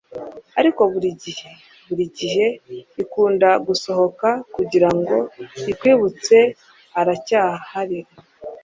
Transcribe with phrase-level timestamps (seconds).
[0.59, 1.51] ariko burigihe
[1.87, 2.45] burigihe
[3.03, 5.15] ikunda gusohoka kugirango
[5.71, 6.37] ikwibutse
[7.01, 7.99] iracyahari